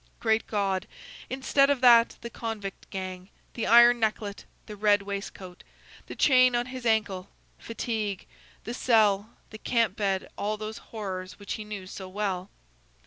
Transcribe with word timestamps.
Great 0.19 0.47
God! 0.47 0.87
instead 1.29 1.69
of 1.69 1.79
that, 1.81 2.15
the 2.21 2.29
convict 2.31 2.89
gang, 2.89 3.29
the 3.53 3.67
iron 3.67 3.99
necklet, 3.99 4.45
the 4.65 4.75
red 4.75 5.03
waistcoat, 5.03 5.63
the 6.07 6.15
chain 6.15 6.55
on 6.55 6.65
his 6.65 6.87
ankle, 6.87 7.29
fatigue, 7.59 8.25
the 8.63 8.73
cell, 8.73 9.37
the 9.51 9.59
camp 9.59 9.95
bed 9.97 10.27
all 10.39 10.57
those 10.57 10.79
horrors 10.89 11.37
which 11.37 11.53
he 11.53 11.63
knew 11.63 11.85
so 11.85 12.09
well! 12.09 12.49